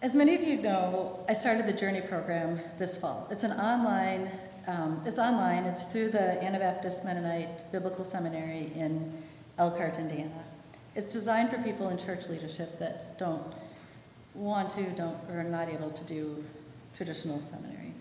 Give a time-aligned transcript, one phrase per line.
[0.00, 3.26] As many of you know, I started the Journey program this fall.
[3.32, 4.30] It's an online,
[4.68, 9.12] um, it's online, it's through the Anabaptist Mennonite Biblical Seminary in
[9.58, 10.44] Elkhart, Indiana.
[10.94, 13.52] It's designed for people in church leadership that don't
[14.34, 16.44] want to, don't, or are not able to do
[16.96, 17.92] traditional seminary.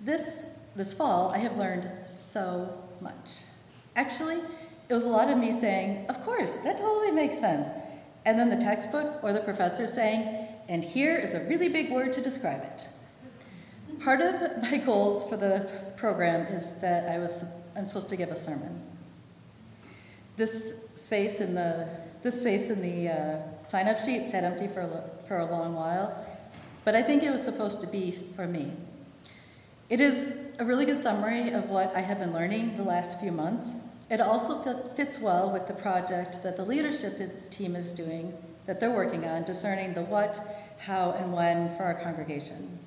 [0.00, 3.40] This, this fall, I have learned so much.
[3.96, 4.38] Actually,
[4.88, 7.70] it was a lot of me saying, Of course, that totally makes sense.
[8.24, 12.12] And then the textbook or the professor saying, And here is a really big word
[12.14, 12.88] to describe it.
[14.02, 17.44] Part of my goals for the program is that I was,
[17.76, 18.82] I'm supposed to give a sermon.
[20.36, 21.88] This space in the,
[22.22, 25.74] this space in the uh, sign up sheet sat empty for a, for a long
[25.74, 26.26] while,
[26.84, 28.72] but I think it was supposed to be for me.
[29.88, 33.30] It is a really good summary of what I have been learning the last few
[33.30, 33.76] months.
[34.10, 38.34] It also fit- fits well with the project that the leadership team is doing,
[38.66, 40.38] that they're working on, discerning the what,
[40.80, 42.78] how, and when for our congregation.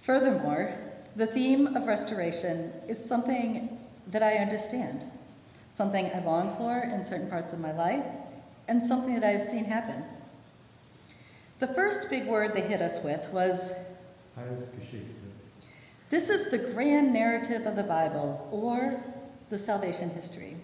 [0.00, 0.74] Furthermore,
[1.14, 5.04] the theme of restoration is something that I understand,
[5.68, 8.04] something I long for in certain parts of my life,
[8.66, 10.04] and something that I've seen happen.
[11.58, 13.72] The first big word they hit us with was
[16.10, 19.02] this is the grand narrative of the Bible, or
[19.50, 20.56] the salvation history.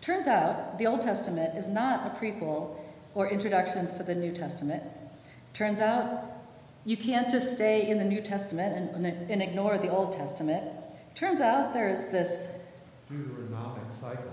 [0.00, 2.76] Turns out the Old Testament is not a prequel
[3.20, 4.82] or introduction for the New Testament.
[5.52, 6.24] Turns out
[6.86, 10.64] you can't just stay in the New Testament and, and ignore the Old Testament.
[11.14, 12.50] Turns out there is this
[13.10, 14.32] Deuteronomic cycle.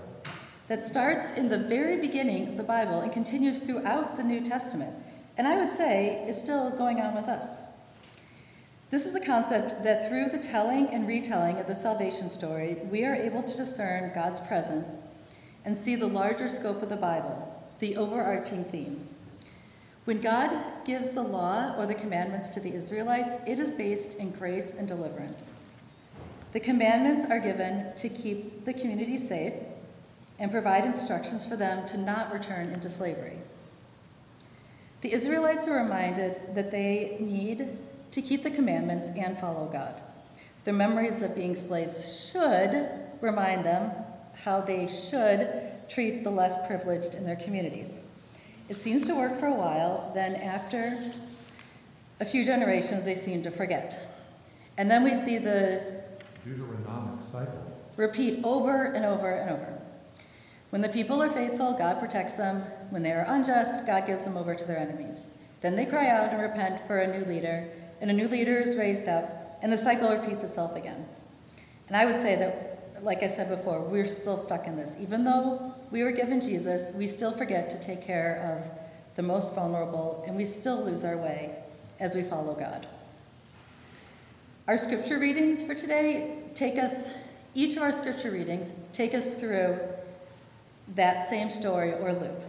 [0.68, 4.94] that starts in the very beginning of the Bible and continues throughout the New Testament,
[5.36, 7.60] and I would say is still going on with us.
[8.88, 13.04] This is the concept that through the telling and retelling of the salvation story, we
[13.04, 14.96] are able to discern God's presence
[15.62, 19.08] and see the larger scope of the Bible, the overarching theme.
[20.04, 24.30] When God gives the law or the commandments to the Israelites, it is based in
[24.30, 25.54] grace and deliverance.
[26.52, 29.52] The commandments are given to keep the community safe
[30.38, 33.38] and provide instructions for them to not return into slavery.
[35.02, 37.76] The Israelites are reminded that they need
[38.10, 39.94] to keep the commandments and follow God.
[40.64, 42.88] Their memories of being slaves should
[43.20, 43.90] remind them
[44.44, 48.00] how they should treat the less privileged in their communities.
[48.68, 50.98] It seems to work for a while, then, after
[52.20, 53.98] a few generations, they seem to forget.
[54.76, 56.02] And then we see the
[56.46, 57.72] Deuteronomic cycle.
[57.96, 59.78] repeat over and over and over.
[60.70, 62.62] When the people are faithful, God protects them.
[62.90, 65.32] When they are unjust, God gives them over to their enemies.
[65.62, 67.68] Then they cry out and repent for a new leader,
[68.00, 71.06] and a new leader is raised up, and the cycle repeats itself again.
[71.88, 72.67] And I would say that,
[73.02, 74.96] like I said before, we're still stuck in this.
[75.00, 78.70] Even though we were given Jesus, we still forget to take care of
[79.16, 81.56] the most vulnerable, and we still lose our way
[81.98, 82.86] as we follow God.
[84.68, 87.10] Our scripture readings for today take us,
[87.54, 89.78] each of our scripture readings take us through
[90.94, 92.40] that same story or loop.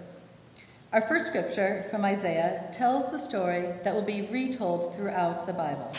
[0.91, 5.91] Our first scripture from Isaiah tells the story that will be retold throughout the Bible.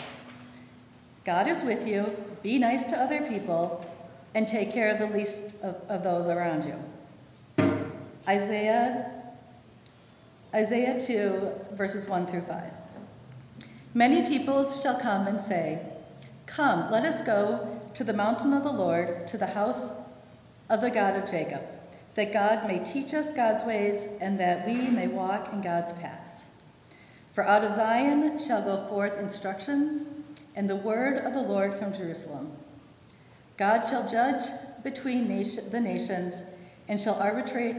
[1.23, 3.85] God is with you, be nice to other people,
[4.33, 6.75] and take care of the least of, of those around you.
[8.27, 9.11] Isaiah,
[10.53, 12.63] Isaiah 2, verses 1 through 5.
[13.93, 15.81] Many peoples shall come and say,
[16.45, 19.93] Come, let us go to the mountain of the Lord, to the house
[20.69, 21.61] of the God of Jacob,
[22.15, 26.51] that God may teach us God's ways, and that we may walk in God's paths.
[27.33, 30.03] For out of Zion shall go forth instructions,
[30.55, 32.51] and the word of the Lord from Jerusalem.
[33.61, 34.41] God shall judge
[34.83, 36.45] between nation, the nations,
[36.87, 37.75] and shall arbitrate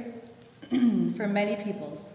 [0.70, 2.12] for many peoples.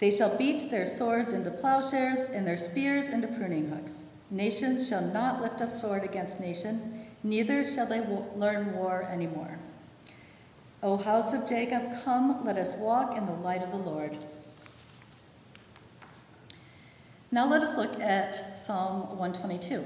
[0.00, 4.06] They shall beat their swords into plowshares, and their spears into pruning hooks.
[4.28, 9.60] Nations shall not lift up sword against nation, neither shall they wo- learn war anymore.
[10.82, 14.18] O house of Jacob, come, let us walk in the light of the Lord.
[17.30, 19.84] Now let us look at Psalm 122.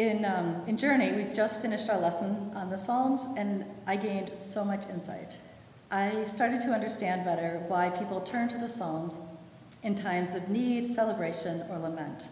[0.00, 4.34] In, um, in Journey, we just finished our lesson on the Psalms, and I gained
[4.34, 5.36] so much insight.
[5.90, 9.18] I started to understand better why people turn to the Psalms
[9.82, 12.30] in times of need, celebration, or lament.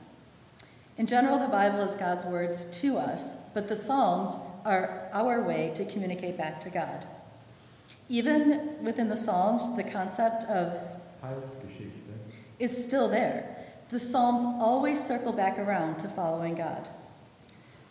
[0.96, 5.70] In general, the Bible is God's words to us, but the Psalms are our way
[5.74, 7.06] to communicate back to God.
[8.08, 10.72] Even within the Psalms, the concept of
[12.58, 13.58] is still there.
[13.90, 16.88] The Psalms always circle back around to following God.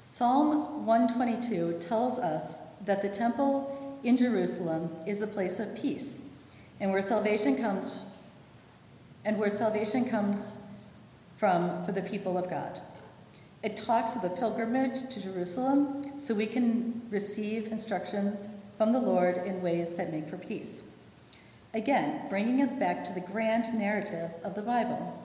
[0.10, 6.22] Psalm 122 tells us that the temple in Jerusalem is a place of peace
[6.80, 8.06] and where salvation comes
[9.26, 10.60] and where salvation comes
[11.36, 12.80] from for the people of God.
[13.62, 19.36] It talks of the pilgrimage to Jerusalem so we can receive instructions from the Lord
[19.36, 20.84] in ways that make for peace.
[21.74, 25.22] Again, bringing us back to the grand narrative of the Bible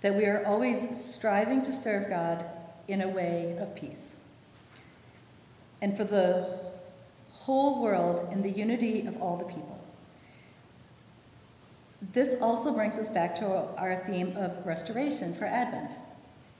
[0.00, 2.44] that we are always striving to serve God
[2.90, 4.16] in a way of peace.
[5.80, 6.58] And for the
[7.32, 9.82] whole world in the unity of all the people.
[12.12, 15.98] This also brings us back to our theme of restoration for Advent.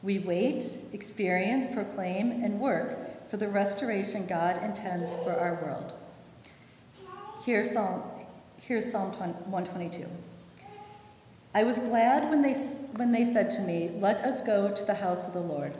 [0.02, 5.92] We wait, experience, proclaim, and work for the restoration God intends for our world.
[7.44, 8.02] Here's Psalm,
[8.62, 10.06] here's Psalm 122.
[11.54, 12.54] I was glad when they,
[12.96, 15.74] when they said to me, Let us go to the house of the Lord.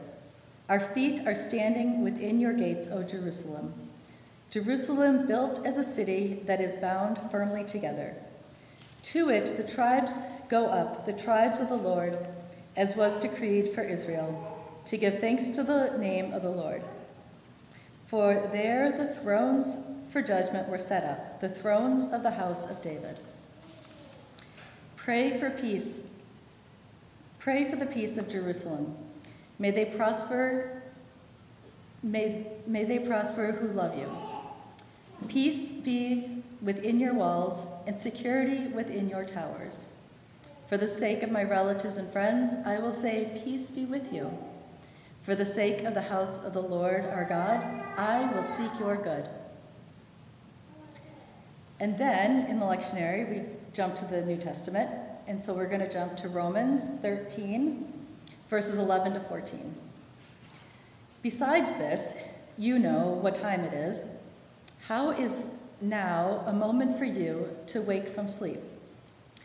[0.70, 3.75] Our feet are standing within your gates, O Jerusalem.
[4.50, 8.14] Jerusalem built as a city that is bound firmly together.
[9.02, 10.14] To it the tribes
[10.49, 12.25] go up, the tribes of the Lord,
[12.76, 16.84] as was decreed for Israel, to give thanks to the name of the Lord.
[18.06, 19.78] For there the thrones
[20.12, 23.19] for judgment were set up, the thrones of the house of David.
[24.94, 26.05] Pray for peace.
[27.40, 28.94] Pray for the peace of Jerusalem.
[29.60, 30.82] May they prosper.
[32.02, 34.10] May, may they prosper who love you.
[35.28, 39.86] Peace be within your walls and security within your towers.
[40.66, 44.36] For the sake of my relatives and friends, I will say, Peace be with you.
[45.24, 47.62] For the sake of the house of the Lord our God,
[47.98, 49.28] I will seek your good.
[51.78, 53.42] And then in the lectionary, we
[53.74, 54.90] jump to the New Testament,
[55.26, 58.00] and so we're going to jump to Romans 13,
[58.50, 59.76] verses 11 to 14.
[61.23, 62.17] Besides this,
[62.58, 64.08] you know what time it is.
[64.88, 65.50] How is
[65.81, 68.58] now a moment for you to wake from sleep?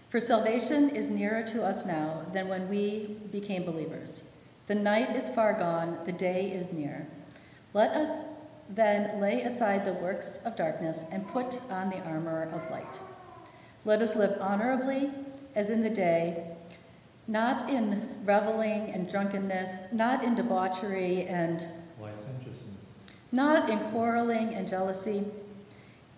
[0.10, 4.24] For salvation is nearer to us now than when we became believers.
[4.66, 7.08] The night is far gone, the day is near.
[7.74, 8.26] Let us
[8.68, 13.00] then lay aside the works of darkness and put on the armor of light.
[13.84, 15.12] Let us live honorably
[15.54, 16.55] as in the day,
[17.28, 21.66] not in reveling and drunkenness, not in debauchery and
[22.00, 22.94] licentiousness,
[23.32, 25.26] not in quarreling and jealousy.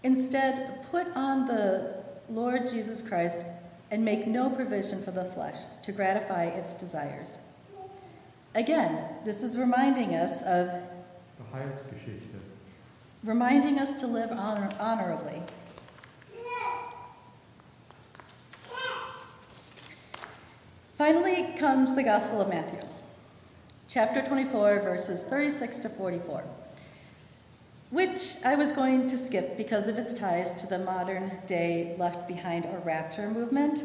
[0.04, 3.46] Instead, put on the Lord Jesus Christ
[3.90, 7.38] and make no provision for the flesh to gratify its desires.
[8.54, 10.70] Again, this is reminding us of
[13.24, 15.42] reminding us to live honor- honorably.
[20.98, 22.80] Finally comes the Gospel of Matthew,
[23.88, 26.44] chapter 24, verses 36 to 44,
[27.92, 32.28] which I was going to skip because of its ties to the modern day left
[32.28, 33.84] behind or rapture movement.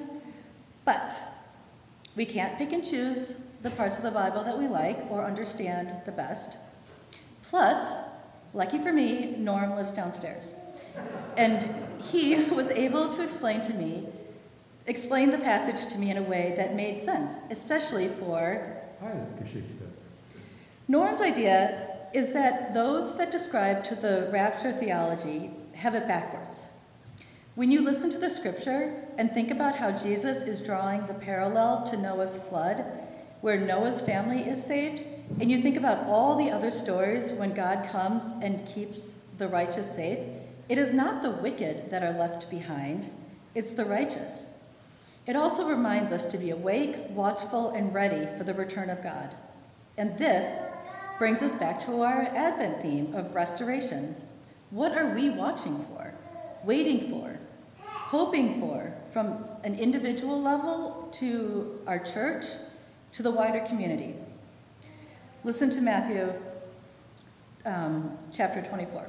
[0.87, 1.13] But
[2.17, 5.93] we can't pick and choose the parts of the Bible that we like or understand
[6.07, 6.57] the best.
[7.43, 7.93] Plus,
[8.55, 10.55] lucky for me, Norm lives downstairs.
[11.37, 11.69] And
[12.11, 14.07] he was able to explain to me
[14.87, 19.89] explained the passage to me in a way that made sense, especially for Heilsgeschichte.
[20.89, 26.71] Norm's idea is that those that describe to the rapture theology have it backwards.
[27.55, 31.83] When you listen to the scripture and think about how Jesus is drawing the parallel
[31.85, 32.85] to Noah's flood,
[33.41, 35.03] where Noah's family is saved,
[35.41, 39.95] and you think about all the other stories when God comes and keeps the righteous
[39.95, 40.19] safe,
[40.69, 43.11] it is not the wicked that are left behind,
[43.55, 44.51] it's the righteous.
[45.27, 49.37] It also reminds us to be awake, watchful, and ready for the return of God.
[49.97, 50.59] And this
[51.19, 54.17] brings us back to our Advent theme of restoration.
[54.71, 56.15] What are we watching for,
[56.65, 57.39] waiting for,
[57.85, 62.47] hoping for, from an individual level to our church
[63.13, 64.17] to the wider community?
[65.45, 66.33] Listen to Matthew
[67.65, 69.09] um, chapter 24.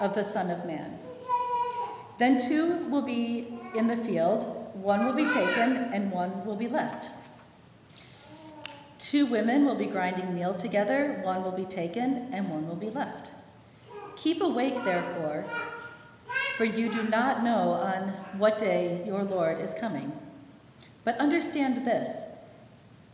[0.00, 0.98] of the Son of Man.
[2.18, 6.68] Then two will be in the field, one will be taken, and one will be
[6.68, 7.10] left.
[8.98, 12.90] Two women will be grinding meal together, one will be taken, and one will be
[12.90, 13.32] left.
[14.16, 15.46] Keep awake, therefore,
[16.56, 20.12] for you do not know on what day your Lord is coming.
[21.04, 22.24] But understand this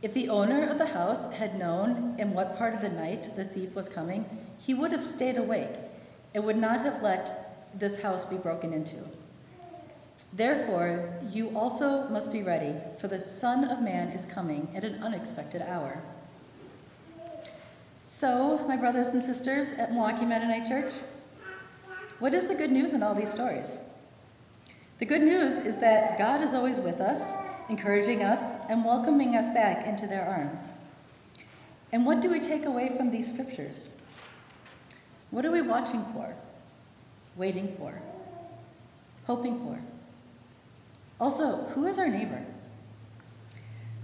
[0.02, 3.44] if the owner of the house had known in what part of the night the
[3.44, 4.26] thief was coming,
[4.58, 5.76] he would have stayed awake
[6.36, 8.96] and would not have let this house be broken into.
[10.34, 15.02] Therefore, you also must be ready, for the Son of Man is coming at an
[15.02, 16.02] unexpected hour.
[18.04, 20.96] So, my brothers and sisters at Milwaukee Mennonite Church,
[22.18, 23.80] what is the good news in all these stories?
[24.98, 27.32] The good news is that God is always with us,
[27.70, 30.72] encouraging us, and welcoming us back into their arms.
[31.92, 33.96] And what do we take away from these scriptures?
[35.36, 36.34] What are we watching for,
[37.36, 38.00] waiting for,
[39.26, 39.82] hoping for?
[41.20, 42.42] Also, who is our neighbor?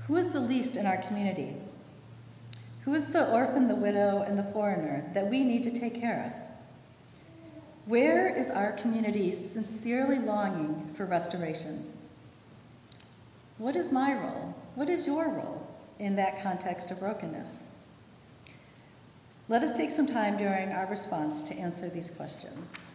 [0.06, 1.56] Who is the least in our community?
[2.84, 6.34] Who is the orphan, the widow, and the foreigner that we need to take care
[6.36, 6.68] of?
[7.86, 11.90] Where is our community sincerely longing for restoration?
[13.56, 14.54] What is my role?
[14.74, 15.66] What is your role
[15.98, 17.62] in that context of brokenness?
[19.49, 22.90] Let us take some time during our response to answer these questions.